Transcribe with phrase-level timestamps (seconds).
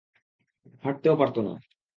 [0.83, 1.53] হাঁটতেও পারত না।